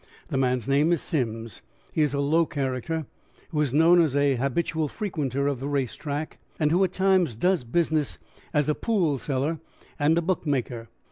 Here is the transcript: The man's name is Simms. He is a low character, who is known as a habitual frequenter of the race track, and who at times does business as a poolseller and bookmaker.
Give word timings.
The 0.29 0.37
man's 0.39 0.67
name 0.67 0.91
is 0.91 0.99
Simms. 0.99 1.61
He 1.91 2.01
is 2.01 2.15
a 2.15 2.19
low 2.19 2.47
character, 2.47 3.05
who 3.49 3.61
is 3.61 3.71
known 3.71 4.01
as 4.01 4.15
a 4.15 4.35
habitual 4.35 4.87
frequenter 4.87 5.45
of 5.45 5.59
the 5.59 5.67
race 5.67 5.93
track, 5.93 6.39
and 6.59 6.71
who 6.71 6.83
at 6.83 6.91
times 6.91 7.35
does 7.35 7.63
business 7.63 8.17
as 8.51 8.67
a 8.67 8.73
poolseller 8.73 9.59
and 9.99 10.25
bookmaker. 10.25 10.87